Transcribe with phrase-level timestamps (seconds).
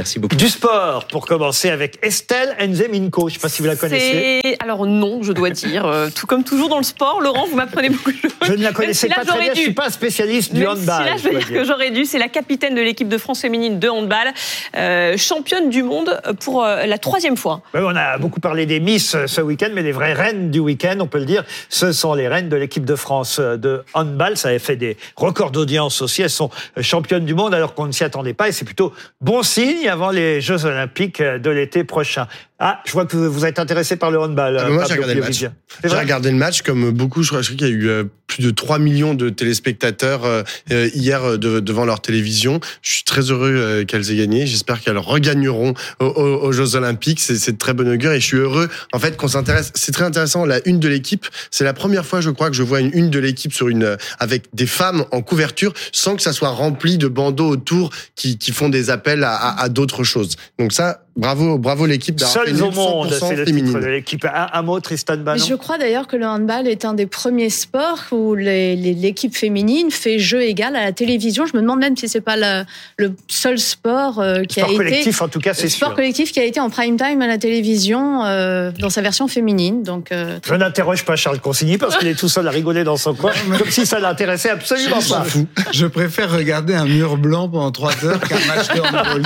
[0.00, 0.34] Merci beaucoup.
[0.34, 3.28] Du sport, pour commencer avec Estelle Enzeminko.
[3.28, 4.56] Je ne sais pas si vous la connaissez.
[4.58, 5.84] Alors non, je dois dire.
[5.84, 8.32] Euh, tout comme toujours dans le sport, Laurent, vous m'apprenez beaucoup de choses.
[8.40, 11.04] Je ne la connaissais pas très bien, je ne suis pas spécialiste du handball.
[11.04, 12.06] Si là, je veux dire, que j'aurais dû.
[12.06, 14.32] C'est la capitaine de l'équipe de France féminine de handball,
[14.74, 17.60] euh, championne du monde pour euh, la troisième fois.
[17.74, 21.08] on a beaucoup parlé des Miss ce week-end, mais les vraies reines du week-end, on
[21.08, 24.38] peut le dire, ce sont les reines de l'équipe de France de handball.
[24.38, 26.22] Ça avait fait des records d'audience aussi.
[26.22, 26.48] Elles sont
[26.80, 30.10] championnes du monde alors qu'on ne s'y attendait pas et c'est plutôt bon signe avant
[30.10, 32.26] les Jeux Olympiques de l'été prochain.
[32.58, 34.58] Ah, je vois que vous êtes intéressé par le handball.
[34.58, 35.44] Ah, moi, j'ai regardé le match.
[35.84, 37.22] J'ai regardé le match comme beaucoup.
[37.22, 38.04] Je crois, qu'il y a eu euh,
[38.40, 42.60] de 3 millions de téléspectateurs euh, euh, hier devant leur télévision.
[42.82, 44.46] Je suis très heureux qu'elles aient gagné.
[44.46, 47.20] J'espère qu'elles regagneront aux, Jeux Olympiques.
[47.20, 49.72] C'est de très bon augure et je suis heureux en fait qu'on s'intéresse.
[49.74, 50.44] C'est très intéressant.
[50.44, 53.10] La une de l'équipe, c'est la première fois, je crois, que je vois une une
[53.10, 57.08] de l'équipe sur une avec des femmes en couverture sans que ça soit rempli de
[57.08, 60.36] bandeaux autour qui, qui font des appels à, à, à d'autres choses.
[60.58, 64.24] Donc ça, Bravo, bravo l'équipe Seuls au monde, c'est le titre de l'équipe.
[64.32, 65.44] Un, mot, Tristan Bannon.
[65.44, 70.18] Je crois d'ailleurs que le handball est un des premiers sports où l'équipe féminine fait
[70.18, 71.46] jeu égal à la télévision.
[71.46, 75.20] Je me demande même si c'est pas le seul sport euh, qui a été collectif
[75.20, 75.86] en tout cas, c'est sûr.
[75.86, 79.26] Sport collectif qui a été en prime time à la télévision euh, dans sa version
[79.26, 79.82] féminine.
[79.82, 82.96] Donc euh, je n'interroge pas Charles Consigny parce qu'il est tout seul à rigoler dans
[82.96, 85.24] son coin, comme si ça l'intéressait absolument pas.
[85.72, 89.22] Je préfère regarder un mur blanc pendant trois heures qu'un match de handball.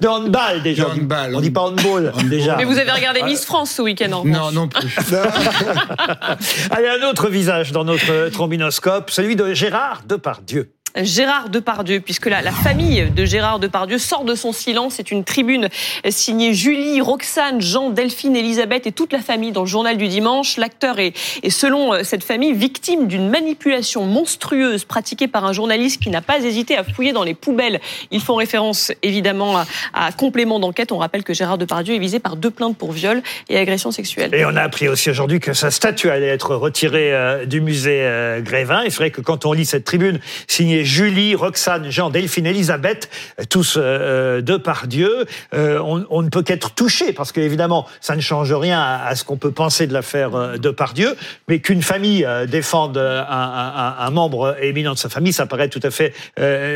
[0.00, 0.79] de handball déjà.
[0.86, 2.56] On On dit pas handball, déjà.
[2.56, 4.96] Mais vous avez regardé Miss France ce week-end en Non, non plus.
[6.70, 10.72] Allez, un autre visage dans notre trombinoscope, celui de Gérard Depardieu.
[10.96, 14.94] Gérard Depardieu, puisque la, la, famille de Gérard Depardieu sort de son silence.
[14.96, 15.68] C'est une tribune
[16.08, 20.56] signée Julie, Roxane, Jean, Delphine, Elisabeth et toute la famille dans le journal du dimanche.
[20.56, 26.02] L'acteur est, est, selon euh, cette famille, victime d'une manipulation monstrueuse pratiquée par un journaliste
[26.02, 27.80] qui n'a pas hésité à fouiller dans les poubelles.
[28.10, 29.62] Ils font référence évidemment
[29.94, 30.92] à, complément d'enquête.
[30.92, 34.34] On rappelle que Gérard Depardieu est visé par deux plaintes pour viol et agression sexuelle.
[34.34, 38.02] Et on a appris aussi aujourd'hui que sa statue allait être retirée euh, du musée
[38.02, 38.82] euh, Grévin.
[38.84, 43.10] C'est vrai que quand on lit cette tribune signée Julie, Roxane, Jean, Delphine, Elisabeth,
[43.48, 48.16] tous euh, euh de par Dieu, euh, on, ne peut qu'être touché parce qu'évidemment, ça
[48.16, 51.16] ne change rien à, ce qu'on peut penser de l'affaire euh, de par Dieu,
[51.48, 56.14] mais qu'une famille défende un, membre éminent de sa famille, ça paraît tout à fait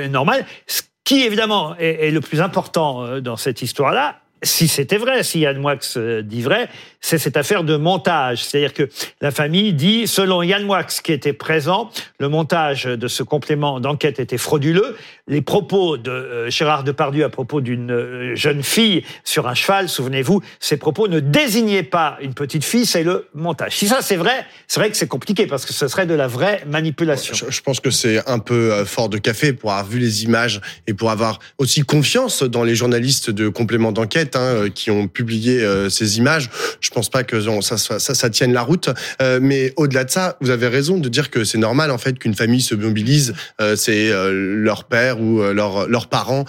[0.08, 0.44] normal.
[0.66, 5.58] Ce qui évidemment est le plus important dans cette histoire-là, si c'était vrai, si Yann
[5.58, 5.76] Moix
[6.22, 6.68] dit vrai,
[7.00, 8.44] c'est cette affaire de montage.
[8.44, 8.88] C'est-à-dire que
[9.20, 14.20] la famille dit, selon Yann Moix qui était présent, le montage de ce complément d'enquête
[14.20, 14.96] était frauduleux.
[15.26, 19.88] Les propos de euh, Gérard Depardieu à propos d'une euh, jeune fille sur un cheval,
[19.88, 23.76] souvenez-vous, ces propos ne désignaient pas une petite fille, c'est le montage.
[23.76, 26.26] Si ça c'est vrai, c'est vrai que c'est compliqué parce que ce serait de la
[26.26, 27.34] vraie manipulation.
[27.48, 30.60] Je, pense que c'est un peu euh, fort de café pour avoir vu les images
[30.86, 35.64] et pour avoir aussi confiance dans les journalistes de complément d'enquête hein, qui ont publié
[35.88, 36.50] ces images.
[36.80, 38.90] Je pense pas que ça, tienne la route.
[39.22, 42.18] Euh, mais au-delà de ça, vous avez raison de dire que c'est normal en fait
[42.18, 43.34] qu'une famille se mobilise.
[43.60, 46.44] Euh, c'est euh, leur père ou leur leurs parents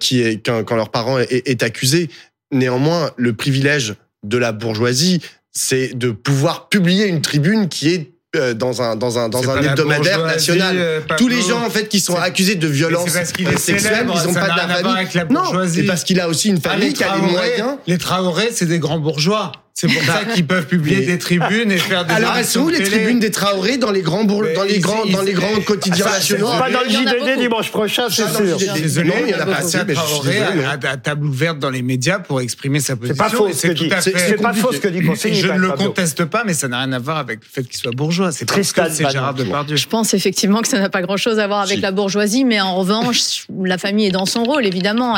[0.00, 2.08] qui quand, quand leur parent est accusé.
[2.52, 5.20] Néanmoins, le privilège de la bourgeoisie,
[5.52, 8.15] c'est de pouvoir publier une tribune qui est
[8.54, 11.02] dans un dans un dans un hebdomadaire national.
[11.16, 14.56] Tous les gens en fait qui sont accusés de violence sexuelle, ils ont pas de
[14.56, 15.24] la famille.
[15.30, 17.76] Non, c'est parce qu'il a aussi une ah, famille qui a les moyens.
[17.86, 19.52] Les Traoré, c'est des grands bourgeois.
[19.78, 22.82] C'est pour ça qu'ils peuvent publier des tribunes et faire des Alors, elles où les
[22.82, 26.46] tribunes des Traoré dans les grands dans les grands dans les grands quotidiens nationaux?
[26.46, 28.56] Pas dans le JDD dimanche prochain, c'est sûr.
[28.56, 29.84] Désolé, il y en a pas assez.
[29.84, 33.22] Traoré à table ouverte dans les médias pour exprimer sa position.
[33.22, 33.90] C'est pas faux ce que dit.
[34.00, 35.02] C'est pas faux ce que dit
[35.34, 37.76] Je ne le conteste pas, mais ça n'a rien à voir avec le fait qu'il
[37.76, 38.32] soit bourgeois.
[38.32, 39.76] C'est parce que c'est Gérard Depardieu.
[39.76, 42.76] Je pense effectivement que ça n'a pas grand-chose à voir avec la bourgeoisie, mais en
[42.76, 44.64] revanche, la famille est dans son rôle.
[44.64, 45.16] Évidemment,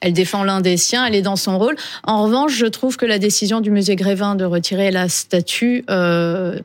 [0.00, 1.76] elle défend l'un des siens, elle est dans son rôle.
[2.02, 6.58] En revanche, je trouve que la décision du musée Grévin de retirer la statue, euh,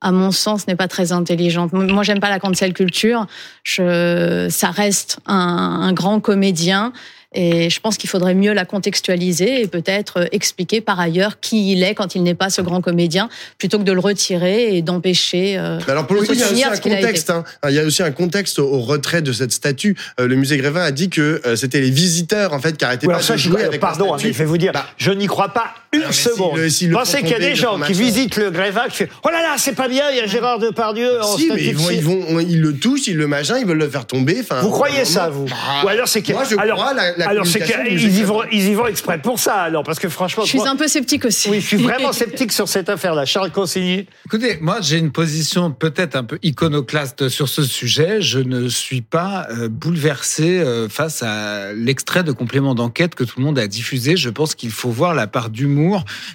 [0.00, 1.72] à mon sens, n'est pas très intelligente.
[1.72, 3.26] Moi, j'aime pas la cancel culture.
[3.64, 6.92] Je, ça reste un, un grand comédien
[7.36, 11.72] et je pense qu'il faudrait mieux la contextualiser et peut-être euh, expliquer par ailleurs qui
[11.72, 13.28] il est quand il n'est pas ce grand comédien,
[13.58, 15.58] plutôt que de le retirer et d'empêcher.
[15.58, 17.30] Euh, alors pour le coup, il y a aussi un contexte.
[17.30, 17.44] Hein.
[17.68, 19.96] Il y a aussi un contexte au retrait de cette statue.
[20.18, 23.18] Euh, le musée Grévin a dit que c'était les visiteurs en fait qui arrêtaient pas
[23.18, 24.32] de jouer avec pardon, la statue.
[24.32, 26.68] je vais vous dire, bah, je n'y crois pas une seconde.
[26.68, 29.42] Si Pensez qu'il y a des gens qui visitent le Grévin qui font Oh là
[29.42, 32.02] là, c'est pas bien, il y a Gérard Depardieu en si, mais ils, vont, ils,
[32.02, 34.38] vont, ils le touchent, ils le machin, ils veulent le faire tomber.
[34.40, 35.54] Enfin, vous croyez ça, vous bah,
[35.84, 36.32] Ou alors c'est que.
[36.32, 37.94] Moi, je crois la la Alors, c'est communication.
[37.94, 40.44] du qu'ils y vont, ils y vont exprès pour ça, alors, parce que franchement.
[40.44, 41.48] Je suis moi- un peu sceptique aussi.
[41.50, 43.24] Oui, je suis vraiment sceptique sur cette affaire-là.
[43.24, 44.06] Charles Consigny.
[44.26, 48.20] Écoutez, moi j'ai une position peut-être un peu iconoclaste sur ce sujet.
[48.20, 53.38] Je ne suis pas euh, bouleversé euh, face à l'extrait de complément d'enquête que tout
[53.38, 54.16] le monde a diffusé.
[54.16, 55.85] Je pense qu'il faut voir la part d'humour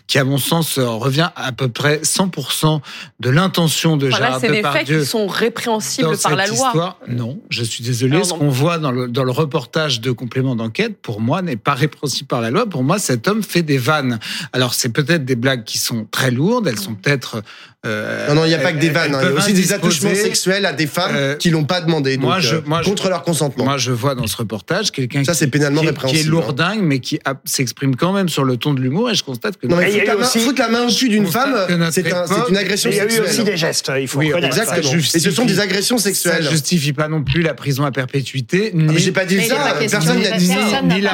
[0.08, 2.82] qui, à mon sens, euh, revient à peu près 100%
[3.20, 5.00] de l'intention de Voilà, Gérard c'est des faits Depardieu.
[5.02, 6.56] qui sont répréhensibles dans par la loi.
[6.68, 6.98] histoire.
[7.08, 8.16] Non, je suis désolé.
[8.16, 11.56] Alors, Ce qu'on voit dans le, dans le reportage de complément d'enquête, pour moi, n'est
[11.58, 12.66] pas répréhensible par la loi.
[12.66, 14.20] Pour moi, cet homme fait des vannes.
[14.54, 16.68] Alors, c'est peut-être des blagues qui sont très lourdes.
[16.68, 17.42] Elles sont peut-être.
[17.86, 19.16] euh, Non, non, il n'y a pas que des vannes.
[19.16, 19.20] hein.
[19.24, 22.16] Il y a aussi des attouchements sexuels à des femmes Euh, qui l'ont pas demandé,
[22.18, 23.64] donc, moi, je- euh, je- contre leur consentement.
[23.66, 26.24] Moi, je vois dans ce reportage quelqu'un Ça, qui, c'est pénalement qui est- qui est
[26.24, 29.10] lourdingue, mais qui s'exprime quand même sur le ton de l'humour.
[29.10, 30.92] Et je constate que Non, mais a foutre la, main, aussi- foutre la main au
[30.92, 31.56] cul d'une On femme,
[31.92, 33.30] c'est un- une agression Mais il y a eu sexuelle.
[33.30, 34.58] aussi des gestes, il faut Oui, reconnaître.
[34.60, 34.94] Exactement.
[35.14, 36.48] Et ce sont des agressions ça sexuelles.
[36.50, 39.76] justifie pas non plus la prison à perpétuité, ni, Ah, j'ai pas dit Mais ça.
[39.80, 40.56] Personne n'a dit ça.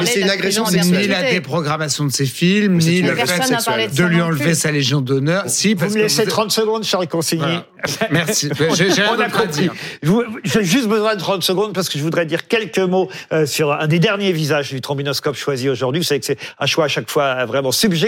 [0.06, 1.02] c'est une agression sexuelle.
[1.02, 4.56] ni la déprogrammation de ses films, ni le fait de lui enlever plus.
[4.56, 5.44] sa Légion d'honneur.
[5.48, 7.60] Si, Vous me laissez vous- 30 secondes, Charles Consigny.
[8.12, 8.50] Merci.
[8.76, 9.62] J'ai rien On a d'autre à compris.
[9.64, 9.74] dire.
[10.44, 13.72] J'ai juste besoin de 30 secondes parce que je voudrais dire quelques mots euh, sur
[13.72, 16.02] un des derniers visages du trombinoscope choisi aujourd'hui.
[16.02, 18.07] Vous savez que c'est un choix à chaque fois vraiment subjectif.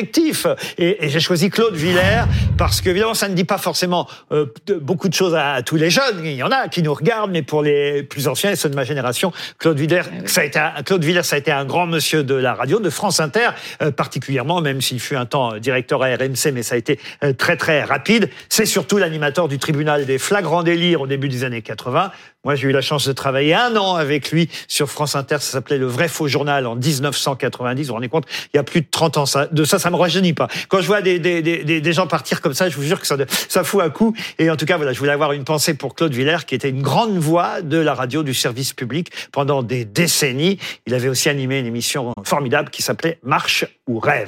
[0.78, 2.26] Et, et j'ai choisi Claude Villers
[2.58, 4.46] parce qu'évidemment, ça ne dit pas forcément euh,
[4.82, 6.22] beaucoup de choses à, à tous les jeunes.
[6.24, 8.76] Il y en a qui nous regardent, mais pour les plus anciens et ceux de
[8.76, 11.88] ma génération, Claude Villers, ça a été un, Claude Villers, ça a été un grand
[11.88, 13.50] monsieur de la radio, de France Inter
[13.82, 17.00] euh, particulièrement, même s'il fut un temps euh, directeur à RMC, mais ça a été
[17.24, 18.30] euh, très très rapide.
[18.50, 22.12] C'est surtout l'animateur du tribunal des flagrants délires au début des années 80.
[22.46, 25.40] Moi, j'ai eu la chance de travailler un an avec lui sur France Inter.
[25.40, 27.82] Ça s'appelait Le Vrai Faux Journal en 1990.
[27.82, 29.26] Vous vous rendez compte Il y a plus de 30 ans.
[29.26, 30.48] Ça, de ça, ça me rajeunit pas.
[30.68, 33.08] Quand je vois des, des, des, des- gens partir comme ça, je vous jure que
[33.08, 34.16] ça, ça fout un coup.
[34.38, 36.70] Et en tout cas, voilà, je voulais avoir une pensée pour Claude Villers, qui était
[36.70, 40.60] une grande voix de la radio, du service public pendant des décennies.
[40.86, 44.28] Il avait aussi animé une émission formidable qui s'appelait Marche ou Rêve.